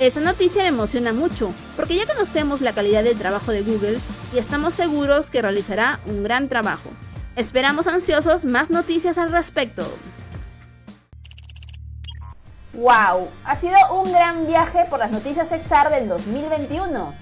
Esa 0.00 0.20
noticia 0.20 0.62
me 0.62 0.68
emociona 0.68 1.12
mucho, 1.12 1.52
porque 1.76 1.96
ya 1.96 2.06
conocemos 2.06 2.60
la 2.60 2.72
calidad 2.72 3.02
del 3.02 3.18
trabajo 3.18 3.50
de 3.50 3.62
Google 3.62 3.98
y 4.32 4.38
estamos 4.38 4.74
seguros 4.74 5.30
que 5.30 5.42
realizará 5.42 5.98
un 6.06 6.22
gran 6.22 6.48
trabajo. 6.48 6.90
Esperamos 7.34 7.86
ansiosos 7.86 8.44
más 8.44 8.70
noticias 8.70 9.18
al 9.18 9.32
respecto. 9.32 9.90
¡Wow! 12.74 13.28
Ha 13.44 13.56
sido 13.56 13.76
un 14.00 14.12
gran 14.12 14.46
viaje 14.46 14.86
por 14.88 15.00
las 15.00 15.10
noticias 15.10 15.50
EXAR 15.50 15.90
del 15.90 16.08
2021 16.08 17.14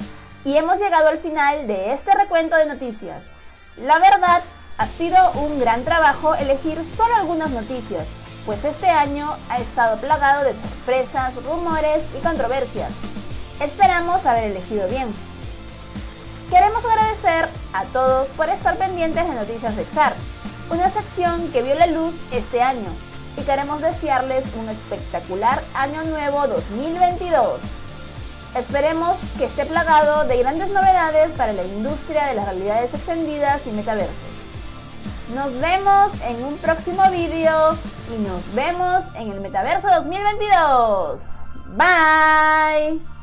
y 0.44 0.56
hemos 0.56 0.78
llegado 0.78 1.08
al 1.08 1.16
final 1.16 1.66
de 1.66 1.92
este 1.92 2.14
recuento 2.14 2.56
de 2.56 2.66
noticias. 2.66 3.24
La 3.82 3.98
verdad 3.98 4.42
ha 4.78 4.86
sido 4.86 5.30
un 5.32 5.58
gran 5.58 5.84
trabajo 5.84 6.34
elegir 6.34 6.84
solo 6.84 7.14
algunas 7.14 7.50
noticias, 7.50 8.04
pues 8.44 8.62
este 8.66 8.90
año 8.90 9.34
ha 9.48 9.58
estado 9.58 9.96
plagado 9.98 10.44
de 10.44 10.52
sorpresas, 10.52 11.42
rumores 11.42 12.02
y 12.14 12.22
controversias. 12.22 12.90
Esperamos 13.60 14.26
haber 14.26 14.50
elegido 14.50 14.86
bien. 14.88 15.14
Queremos 16.50 16.84
agradecer 16.84 17.48
a 17.72 17.84
todos 17.84 18.28
por 18.28 18.50
estar 18.50 18.76
pendientes 18.76 19.26
de 19.26 19.34
Noticias 19.34 19.78
Exar, 19.78 20.12
una 20.70 20.90
sección 20.90 21.50
que 21.52 21.62
vio 21.62 21.74
la 21.74 21.86
luz 21.86 22.14
este 22.30 22.60
año, 22.60 22.90
y 23.38 23.42
queremos 23.44 23.80
desearles 23.80 24.44
un 24.60 24.68
espectacular 24.68 25.62
Año 25.74 26.04
Nuevo 26.04 26.46
2022. 26.48 27.60
Esperemos 28.54 29.16
que 29.38 29.46
esté 29.46 29.64
plagado 29.64 30.26
de 30.26 30.36
grandes 30.36 30.68
novedades 30.68 31.32
para 31.32 31.54
la 31.54 31.64
industria 31.64 32.26
de 32.26 32.34
las 32.34 32.44
realidades 32.44 32.92
extendidas 32.92 33.62
y 33.66 33.70
metaversos. 33.70 34.35
Nos 35.34 35.58
vemos 35.60 36.12
en 36.22 36.44
un 36.44 36.56
próximo 36.58 37.02
vídeo 37.10 37.76
y 38.14 38.18
nos 38.18 38.54
vemos 38.54 39.02
en 39.16 39.32
el 39.32 39.40
Metaverso 39.40 39.88
2022. 39.88 41.20
Bye. 41.76 43.15